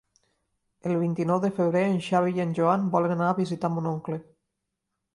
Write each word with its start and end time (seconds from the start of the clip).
El 0.91 0.95
vint-i-nou 1.01 1.41
de 1.43 1.51
febrer 1.59 1.85
en 1.91 2.01
Xavi 2.07 2.35
i 2.39 2.45
en 2.49 2.57
Joan 2.63 2.91
volen 2.99 3.15
anar 3.19 3.31
a 3.31 3.39
visitar 3.45 3.75
mon 3.79 3.95
oncle. 3.95 4.23